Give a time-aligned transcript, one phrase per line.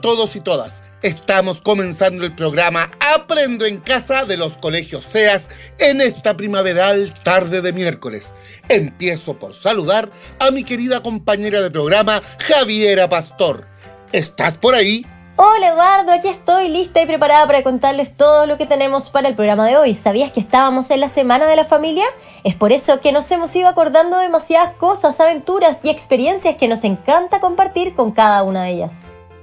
[0.00, 0.82] todos y todas.
[1.02, 5.48] Estamos comenzando el programa Aprendo en Casa de los Colegios SEAS
[5.78, 8.34] en esta primaveral tarde de miércoles.
[8.68, 13.66] Empiezo por saludar a mi querida compañera de programa, Javiera Pastor.
[14.12, 15.06] ¿Estás por ahí?
[15.36, 19.34] Hola Eduardo, aquí estoy lista y preparada para contarles todo lo que tenemos para el
[19.34, 19.94] programa de hoy.
[19.94, 22.04] ¿Sabías que estábamos en la Semana de la Familia?
[22.44, 26.68] Es por eso que nos hemos ido acordando de demasiadas cosas, aventuras y experiencias que
[26.68, 29.00] nos encanta compartir con cada una de ellas.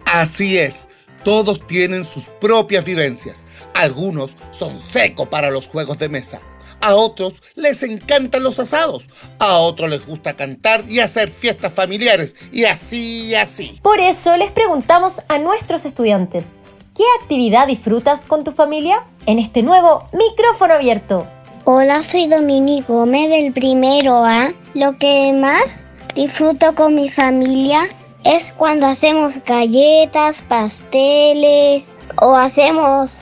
[0.07, 0.89] Así es,
[1.23, 3.45] todos tienen sus propias vivencias.
[3.73, 6.41] Algunos son secos para los juegos de mesa
[6.81, 12.35] a otros les encantan los asados, a otros les gusta cantar y hacer fiestas familiares,
[12.51, 13.79] y así y así.
[13.81, 16.55] Por eso les preguntamos a nuestros estudiantes,
[16.95, 19.05] ¿qué actividad disfrutas con tu familia?
[19.25, 21.27] En este nuevo micrófono abierto.
[21.65, 24.53] Hola, soy Dominique Gómez del primero A.
[24.73, 27.89] Lo que más disfruto con mi familia
[28.27, 33.15] es cuando hacemos galletas, pasteles o hacemos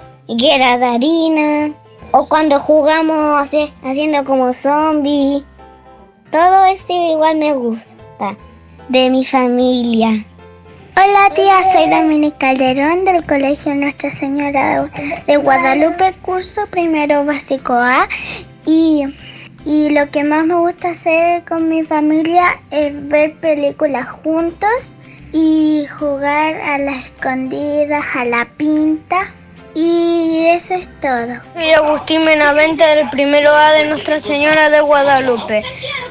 [0.81, 1.71] harina
[2.11, 3.47] o cuando jugamos
[3.83, 5.45] haciendo como zombie.
[6.31, 8.35] Todo esto igual me gusta
[8.89, 10.25] de mi familia.
[10.97, 14.89] Hola tía, soy Dominique Calderón del Colegio Nuestra Señora
[15.27, 18.09] de Guadalupe, curso primero básico A.
[18.65, 19.03] Y,
[19.65, 24.95] y lo que más me gusta hacer con mi familia es ver películas juntos
[25.31, 29.33] y jugar a las escondidas, a la pinta.
[29.73, 31.33] Y eso es todo.
[31.53, 35.63] Soy Agustín Menavente del primero A de Nuestra Señora de Guadalupe.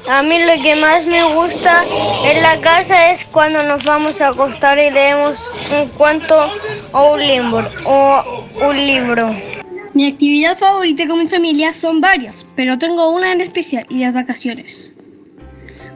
[0.06, 1.82] A mí lo que más me gusta
[2.26, 5.38] en la casa es cuando nos vamos a acostar y leemos
[5.72, 6.50] un cuento
[6.92, 7.70] o un libro.
[7.86, 9.63] O un libro.
[9.94, 14.12] Mi actividad favorita con mi familia son varias, pero tengo una en especial y las
[14.12, 14.92] vacaciones.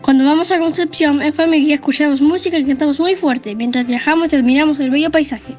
[0.02, 4.36] Cuando vamos a Concepción en familia escuchamos música y cantamos muy fuerte mientras viajamos y
[4.36, 5.56] admiramos el bello paisaje.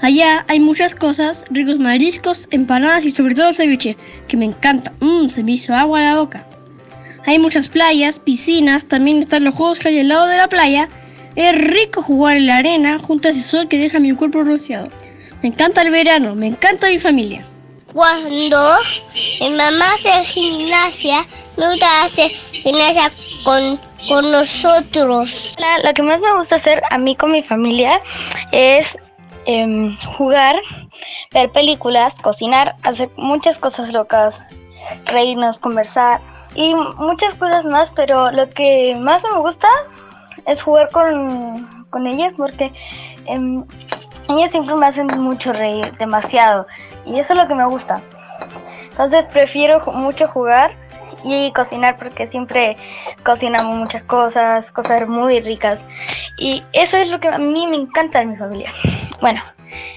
[0.00, 4.92] Allá hay muchas cosas, ricos mariscos, empanadas y sobre todo ceviche, que me encanta.
[4.98, 6.44] Mmm, se me hizo agua a la boca.
[7.26, 10.88] Hay muchas playas, piscinas, también están los juegos que hay al lado de la playa.
[11.36, 14.88] Es rico jugar en la arena junto a ese sol que deja mi cuerpo rociado.
[15.42, 17.46] Me encanta el verano, me encanta mi familia.
[17.92, 18.76] Cuando
[19.40, 21.26] mi mamá hace gimnasia,
[21.56, 23.10] me gusta hacer gimnasia
[23.44, 25.56] con, con nosotros.
[25.82, 28.00] lo que más me gusta hacer a mí con mi familia
[28.52, 28.98] es
[29.46, 30.56] Em, jugar,
[31.32, 34.42] ver películas, cocinar, hacer muchas cosas locas,
[35.04, 36.20] reírnos, conversar
[36.56, 39.68] y muchas cosas más, pero lo que más me gusta
[40.46, 42.72] es jugar con, con ellas porque
[43.26, 43.64] em,
[44.28, 46.66] ellas siempre me hacen mucho reír, demasiado,
[47.04, 48.00] y eso es lo que me gusta.
[48.90, 50.74] Entonces prefiero mucho jugar
[51.22, 52.76] y cocinar porque siempre
[53.24, 55.84] cocinamos muchas cosas, cosas muy ricas.
[56.38, 58.72] Y eso es lo que a mí me encanta de mi familia.
[59.18, 59.42] Bueno,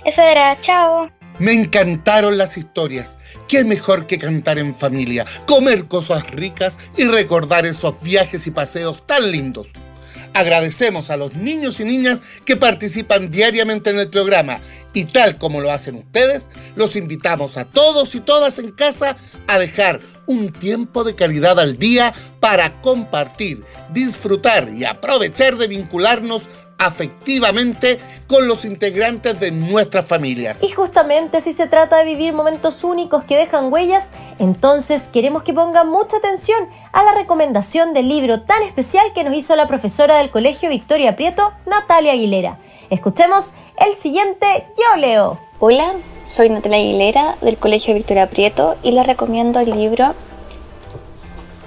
[0.05, 1.09] eso era, chao.
[1.39, 3.17] Me encantaron las historias.
[3.49, 9.05] ¿Qué mejor que cantar en familia, comer cosas ricas y recordar esos viajes y paseos
[9.05, 9.67] tan lindos?
[10.39, 14.61] Agradecemos a los niños y niñas que participan diariamente en el programa.
[14.93, 19.17] Y tal como lo hacen ustedes, los invitamos a todos y todas en casa
[19.47, 26.47] a dejar un tiempo de calidad al día para compartir, disfrutar y aprovechar de vincularnos
[26.77, 30.63] afectivamente con los integrantes de nuestras familias.
[30.63, 35.53] Y justamente si se trata de vivir momentos únicos que dejan huellas, entonces queremos que
[35.53, 36.59] pongan mucha atención
[36.93, 41.15] a la recomendación del libro tan especial que nos hizo la profesora del Colegio Victoria
[41.15, 42.59] Prieto, Natalia Aguilera.
[42.89, 45.37] Escuchemos el siguiente Yo Leo.
[45.59, 45.93] Hola,
[46.25, 50.15] soy Natalia Aguilera del Colegio Victoria Prieto y les recomiendo el libro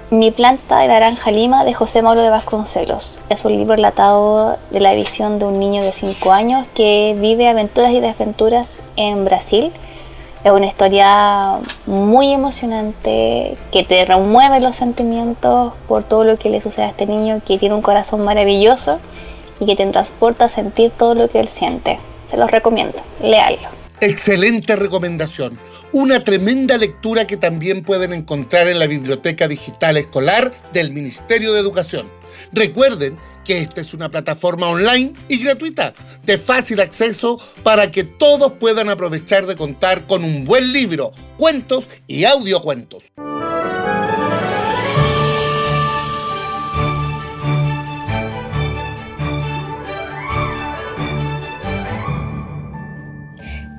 [0.09, 3.21] mi planta de naranja lima de José Mauro de Vasconcelos.
[3.29, 7.47] Es un libro relatado de la visión de un niño de 5 años que vive
[7.47, 9.71] aventuras y desventuras en Brasil.
[10.43, 11.55] Es una historia
[11.85, 17.05] muy emocionante que te remueve los sentimientos por todo lo que le sucede a este
[17.05, 18.99] niño que tiene un corazón maravilloso
[19.63, 21.99] y que te transporta a sentir todo lo que él siente.
[22.29, 23.69] Se los recomiendo, léalo.
[23.99, 25.57] Excelente recomendación
[25.93, 31.59] una tremenda lectura que también pueden encontrar en la Biblioteca Digital Escolar del Ministerio de
[31.59, 32.09] Educación.
[32.51, 33.15] Recuerden
[33.45, 35.93] que esta es una plataforma online y gratuita,
[36.23, 41.87] de fácil acceso para que todos puedan aprovechar de contar con un buen libro, cuentos
[42.07, 43.03] y audiocuentos.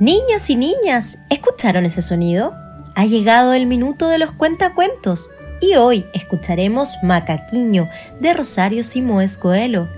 [0.04, 2.54] Niños y niñas, ¿escucharon ese sonido?
[2.94, 5.30] Ha llegado el minuto de los cuentacuentos
[5.62, 7.88] y hoy escucharemos Macaquiño
[8.20, 9.88] de Rosario Simoes Coelho.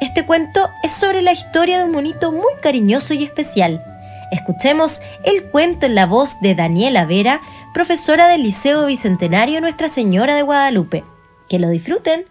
[0.00, 3.84] Este cuento es sobre la historia de un monito muy cariñoso y especial.
[4.32, 7.40] Escuchemos el cuento en la voz de Daniela Vera,
[7.72, 11.04] profesora del Liceo Bicentenario Nuestra Señora de Guadalupe.
[11.48, 12.24] Que lo disfruten.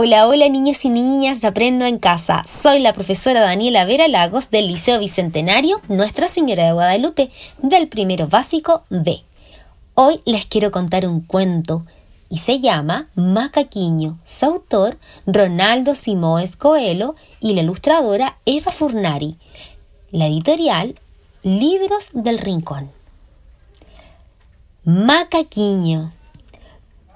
[0.00, 2.44] Hola, hola niños y niñas de Aprendo en Casa.
[2.46, 8.28] Soy la profesora Daniela Vera Lagos del Liceo Bicentenario Nuestra Señora de Guadalupe del primero
[8.28, 9.24] básico B.
[9.94, 11.84] Hoy les quiero contar un cuento
[12.28, 14.20] y se llama Macaquiño.
[14.22, 14.96] Su autor
[15.26, 19.36] Ronaldo Simoes Coelho y la ilustradora Eva Furnari.
[20.12, 20.94] La editorial
[21.42, 22.92] Libros del Rincón.
[24.84, 26.12] Macaquiño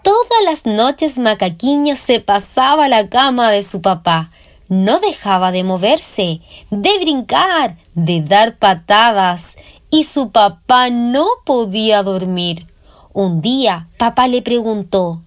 [0.03, 4.33] Todas las noches Macaquiño se pasaba a la cama de su papá.
[4.69, 6.41] No dejaba de moverse,
[6.71, 9.57] de brincar, de dar patadas,
[9.91, 12.67] y su papá no podía dormir.
[13.13, 15.21] Un día papá le preguntó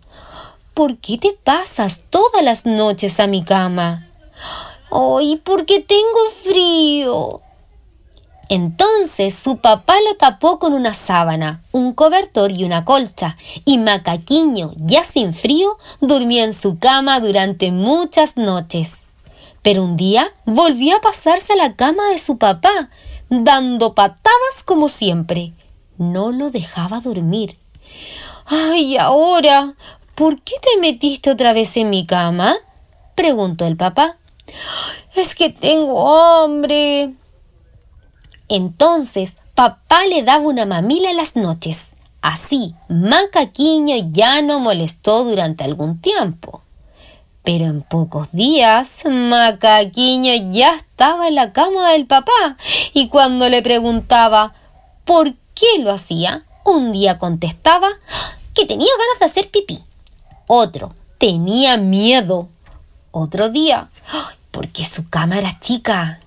[0.73, 4.09] ¿Por qué te pasas todas las noches a mi cama?
[4.91, 7.44] ¡Ay, porque tengo frío!
[8.49, 14.71] Entonces su papá lo tapó con una sábana, un cobertor y una colcha, y Macaquiño,
[14.77, 19.03] ya sin frío, durmió en su cama durante muchas noches.
[19.63, 22.89] Pero un día volvió a pasarse a la cama de su papá,
[23.29, 25.53] dando patadas como siempre.
[25.97, 27.57] No lo dejaba dormir.
[28.45, 29.73] ¡Ay, ahora!
[30.13, 32.55] ¿Por qué te metiste otra vez en mi cama?
[33.15, 34.17] preguntó el papá.
[35.15, 37.13] Es que tengo hambre,
[38.49, 41.91] entonces papá le daba una mamila en las noches.
[42.21, 46.61] Así, Macaquiño ya no molestó durante algún tiempo.
[47.43, 52.57] Pero en pocos días, Macaquiño ya estaba en la cama del papá
[52.93, 54.53] y cuando le preguntaba
[55.05, 57.89] por qué lo hacía, un día contestaba
[58.55, 59.83] que tenía ganas de hacer pipí.
[60.47, 62.49] Otro, tenía miedo.
[63.11, 63.89] Otro día,
[64.51, 66.19] porque su cama era chica.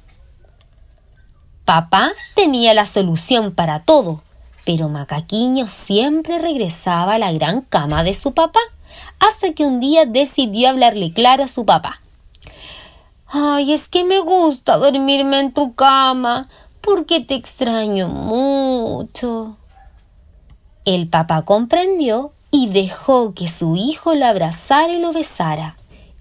[1.68, 4.22] Papá tenía la solución para todo,
[4.64, 8.60] pero Macaquiño siempre regresaba a la gran cama de su papá,
[9.18, 12.00] hasta que un día decidió hablarle claro a su papá.
[13.26, 16.48] Ay, es que me gusta dormirme en tu cama,
[16.80, 19.58] porque te extraño mucho.
[20.86, 25.76] El papá comprendió y dejó que su hijo lo abrazara y lo besara.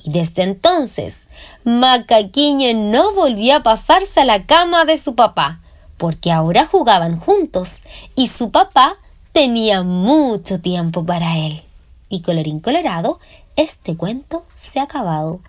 [0.08, 1.28] Y desde entonces,
[1.66, 5.60] Macaquiño no volvió a pasarse a la cama de su papá,
[5.98, 7.82] porque ahora jugaban juntos
[8.16, 8.96] y su papá
[9.34, 11.62] tenía mucho tiempo para él.
[12.08, 13.20] Y colorín colorado,
[13.58, 15.42] este cuento se ha acabado.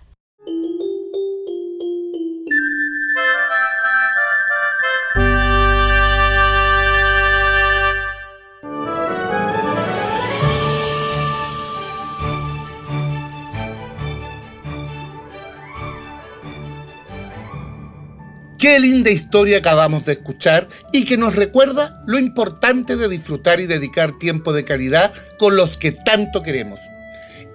[18.59, 23.67] Qué linda historia acabamos de escuchar y que nos recuerda lo importante de disfrutar y
[23.67, 26.81] dedicar tiempo de calidad con los que tanto queremos.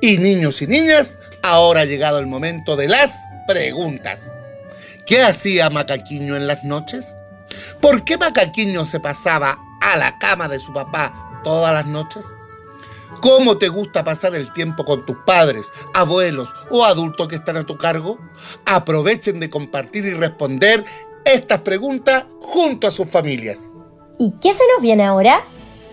[0.01, 3.13] Y niños y niñas, ahora ha llegado el momento de las
[3.47, 4.33] preguntas.
[5.07, 7.19] ¿Qué hacía Macaquiño en las noches?
[7.83, 11.13] ¿Por qué Macaquiño se pasaba a la cama de su papá
[11.45, 12.25] todas las noches?
[13.21, 17.67] ¿Cómo te gusta pasar el tiempo con tus padres, abuelos o adultos que están a
[17.67, 18.19] tu cargo?
[18.67, 20.85] Aprovechen de compartir y responder
[21.25, 23.71] estas preguntas junto a sus familias.
[24.19, 25.41] ¿Y qué se nos viene ahora?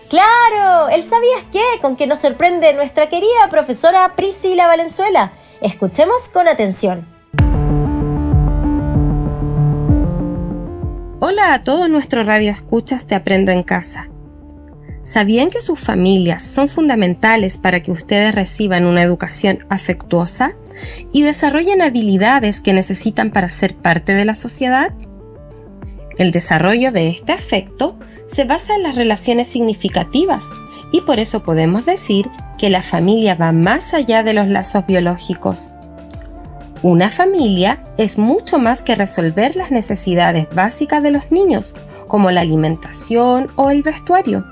[0.08, 0.90] ¡Claro!
[0.90, 1.62] ¿El sabías qué?
[1.80, 5.32] Con que nos sorprende nuestra querida profesora Priscila Valenzuela.
[5.62, 7.08] Escuchemos con atención.
[11.24, 14.08] Hola a todos nuestros radioescuchas Te Aprendo en Casa.
[15.04, 20.52] ¿Sabían que sus familias son fundamentales para que ustedes reciban una educación afectuosa
[21.12, 24.92] y desarrollen habilidades que necesitan para ser parte de la sociedad?
[26.18, 30.44] El desarrollo de este afecto se basa en las relaciones significativas
[30.92, 35.70] y por eso podemos decir que la familia va más allá de los lazos biológicos.
[36.82, 41.74] Una familia es mucho más que resolver las necesidades básicas de los niños,
[42.06, 44.44] como la alimentación o el vestuario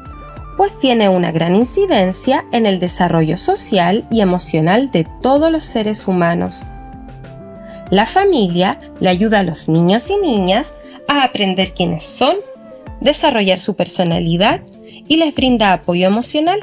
[0.61, 6.07] pues tiene una gran incidencia en el desarrollo social y emocional de todos los seres
[6.07, 6.61] humanos.
[7.89, 10.75] La familia le ayuda a los niños y niñas
[11.09, 12.37] a aprender quiénes son,
[13.01, 14.61] desarrollar su personalidad
[15.09, 16.61] y les brinda apoyo emocional.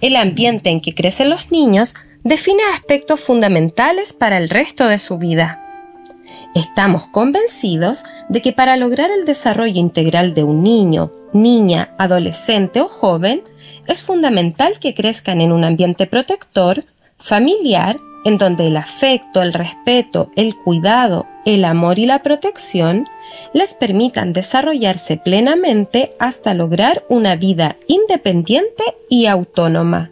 [0.00, 1.94] El ambiente en que crecen los niños
[2.24, 5.65] define aspectos fundamentales para el resto de su vida.
[6.56, 12.88] Estamos convencidos de que para lograr el desarrollo integral de un niño, niña, adolescente o
[12.88, 13.42] joven,
[13.86, 16.84] es fundamental que crezcan en un ambiente protector,
[17.18, 23.06] familiar, en donde el afecto, el respeto, el cuidado, el amor y la protección
[23.52, 30.10] les permitan desarrollarse plenamente hasta lograr una vida independiente y autónoma.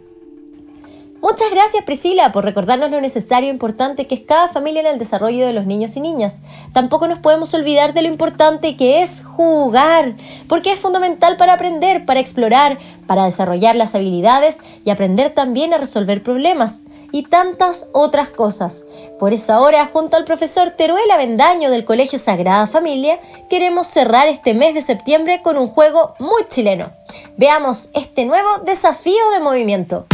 [1.27, 4.99] Muchas gracias Priscila por recordarnos lo necesario e importante que es cada familia en el
[4.99, 6.41] desarrollo de los niños y niñas.
[6.71, 10.17] Tampoco nos podemos olvidar de lo importante que es jugar,
[10.47, 12.77] porque es fundamental para aprender, para explorar,
[13.07, 18.85] para desarrollar las habilidades y aprender también a resolver problemas y tantas otras cosas.
[19.17, 24.53] Por eso ahora, junto al profesor Teruel Avendaño del Colegio Sagrada Familia, queremos cerrar este
[24.53, 26.91] mes de septiembre con un juego muy chileno.
[27.35, 30.05] Veamos este nuevo desafío de movimiento.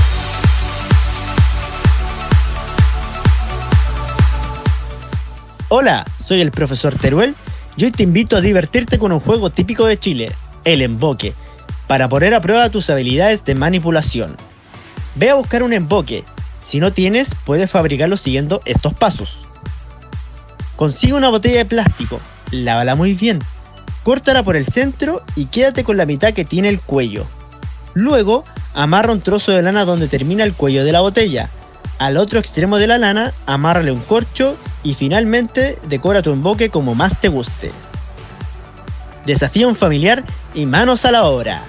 [5.73, 7.33] Hola, soy el profesor Teruel
[7.77, 10.33] y hoy te invito a divertirte con un juego típico de Chile,
[10.65, 11.33] el emboque,
[11.87, 14.35] para poner a prueba tus habilidades de manipulación.
[15.15, 16.25] Ve a buscar un emboque.
[16.59, 19.47] Si no tienes, puedes fabricarlo siguiendo estos pasos.
[20.75, 22.19] Consigue una botella de plástico,
[22.51, 23.39] lávala muy bien,
[24.03, 27.25] córtala por el centro y quédate con la mitad que tiene el cuello.
[27.93, 31.49] Luego, amarra un trozo de lana donde termina el cuello de la botella.
[31.97, 36.95] Al otro extremo de la lana, amárrale un corcho y finalmente, decora tu emboque como
[36.95, 37.71] más te guste.
[39.25, 40.23] Desafío familiar
[40.53, 41.63] y manos a la obra.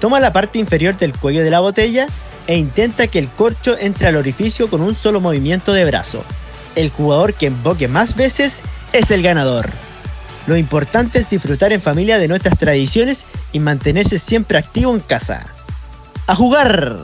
[0.00, 2.06] Toma la parte inferior del cuello de la botella
[2.46, 6.24] e intenta que el corcho entre al orificio con un solo movimiento de brazo.
[6.74, 9.70] El jugador que emboque más veces es el ganador.
[10.46, 15.46] Lo importante es disfrutar en familia de nuestras tradiciones y mantenerse siempre activo en casa.
[16.26, 16.98] ¡A jugar!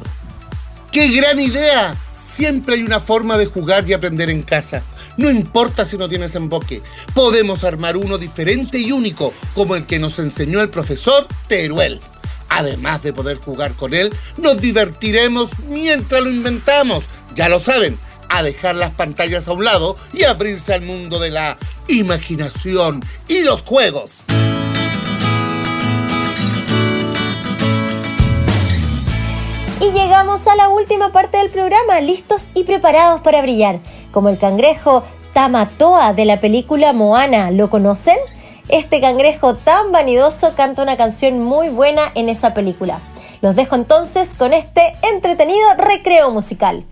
[0.90, 1.94] ¡Qué gran idea!
[2.38, 4.84] Siempre hay una forma de jugar y aprender en casa.
[5.16, 9.98] No importa si no tienes emboque, podemos armar uno diferente y único, como el que
[9.98, 12.00] nos enseñó el profesor Teruel.
[12.48, 17.02] Además de poder jugar con él, nos divertiremos mientras lo inventamos.
[17.34, 21.30] Ya lo saben, a dejar las pantallas a un lado y abrirse al mundo de
[21.30, 24.26] la imaginación y los juegos.
[29.80, 33.78] Y llegamos a la última parte del programa, listos y preparados para brillar.
[34.10, 38.16] Como el cangrejo Tamatoa de la película Moana, ¿lo conocen?
[38.68, 42.98] Este cangrejo tan vanidoso canta una canción muy buena en esa película.
[43.40, 46.84] Los dejo entonces con este entretenido recreo musical.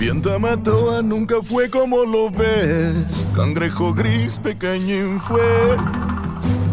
[0.00, 3.28] Bien Tamatoa nunca fue como lo ves.
[3.36, 5.76] Cangrejo gris pequeñín fue.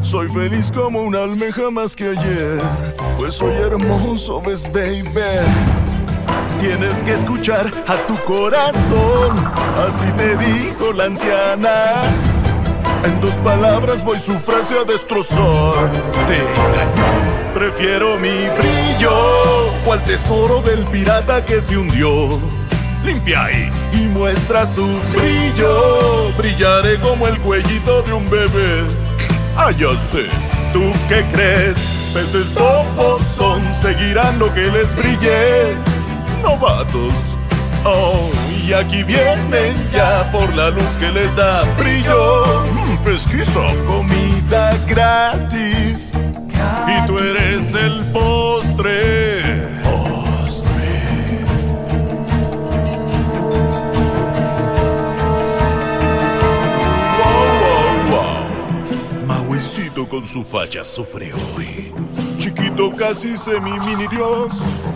[0.02, 2.62] Soy feliz como un almeja más que ayer.
[3.18, 5.12] Pues soy hermoso, ves, baby.
[6.62, 9.38] Tienes que escuchar a tu corazón.
[9.86, 11.96] Así te dijo la anciana.
[13.04, 15.92] En dos palabras voy su frase a destrozar.
[16.28, 17.54] Te engañó.
[17.54, 19.12] Prefiero mi brillo.
[19.84, 22.30] Cual tesoro del pirata que se hundió
[23.08, 26.32] limpia ahí y muestra su brillo.
[26.38, 28.86] Brillaré como el cuellito de un bebé.
[29.56, 30.28] Ah, ya sé,
[30.74, 31.78] ¿tú qué crees?
[32.14, 35.76] Peces bobos son, seguirán lo que les brille.
[36.44, 37.14] Novatos,
[37.86, 38.30] oh,
[38.66, 42.44] y aquí vienen ya por la luz que les da brillo.
[42.74, 46.12] Mm, pesquisa, comida gratis.
[46.88, 49.47] Y tú eres el postre.
[60.06, 61.92] Con su facha sufre hoy.
[62.38, 64.54] Chiquito casi semi mini dios.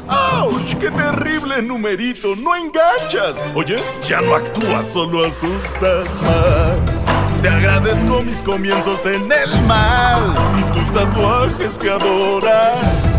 [0.07, 0.75] ¡Auch!
[0.79, 2.35] ¡Qué terrible numerito!
[2.35, 3.47] ¡No enganchas!
[3.55, 3.99] ¿Oyes?
[4.07, 7.41] Ya no actúas, solo asustas más.
[7.41, 13.09] Te agradezco mis comienzos en el mal y tus tatuajes que adoras.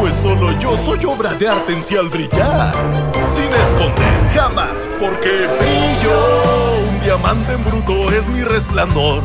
[0.00, 2.74] Pues solo yo soy obra de arte en sí al brillar,
[3.28, 6.90] sin esconder jamás, porque brillo.
[6.90, 9.22] Un diamante en bruto es mi resplandor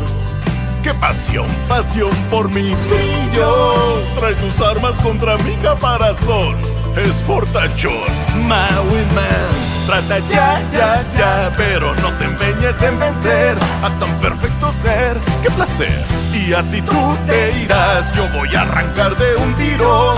[0.84, 4.02] qué pasión, pasión por mi brillo.
[4.20, 6.56] Trae tus armas contra mi caparazón.
[6.96, 9.68] Es fortachón, Maui Man.
[9.86, 15.18] Trata ya, ya, ya, pero no te empeñes en vencer a tan perfecto ser.
[15.44, 16.04] ¡Qué placer!
[16.34, 20.18] Y así tú te irás, yo voy a arrancar de un tirón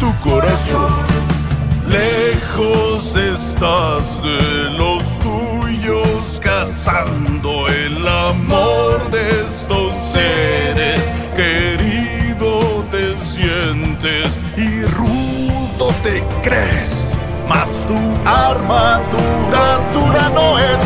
[0.00, 0.92] tu corazón.
[1.88, 9.44] Lejos estás de los tuyos, cazando el amor de
[18.24, 20.82] armadura dura no es.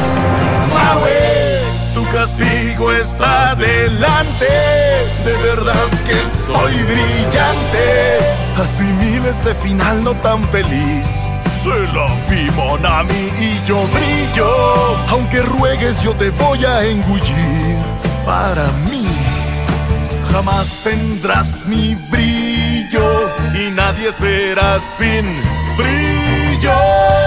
[0.73, 1.61] Maue,
[1.95, 4.47] tu castigo está delante.
[5.25, 8.37] De verdad que soy brillante.
[8.57, 11.07] Asimila este final no tan feliz.
[11.63, 14.97] Se la vi Monami y yo brillo.
[15.09, 17.77] Aunque ruegues, yo te voy a engullir.
[18.25, 19.07] Para mí,
[20.33, 25.41] jamás tendrás mi brillo y nadie será sin
[25.77, 27.26] brillo.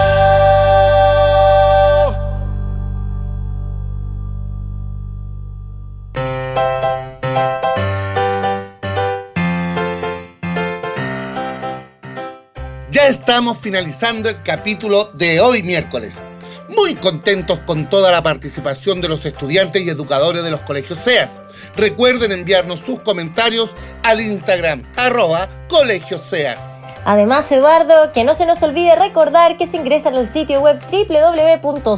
[13.09, 16.23] Estamos finalizando el capítulo de hoy miércoles.
[16.69, 21.41] Muy contentos con toda la participación de los estudiantes y educadores de los colegios SEAS.
[21.75, 23.71] Recuerden enviarnos sus comentarios
[24.03, 26.81] al Instagram arroba colegios SEAS.
[27.03, 31.89] Además, Eduardo, que no se nos olvide recordar que si ingresan al sitio web www.seas.cl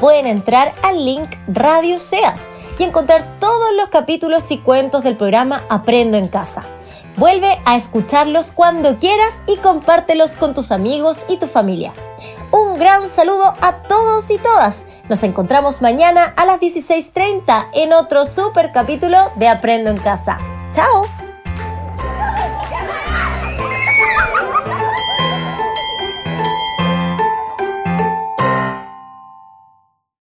[0.00, 5.62] pueden entrar al link Radio Seas y encontrar todos los capítulos y cuentos del programa
[5.68, 6.64] Aprendo en Casa.
[7.16, 11.92] Vuelve a escucharlos cuando quieras y compártelos con tus amigos y tu familia.
[12.52, 14.86] Un gran saludo a todos y todas.
[15.08, 20.38] Nos encontramos mañana a las 16.30 en otro super capítulo de Aprendo en Casa.
[20.72, 21.29] ¡Chao!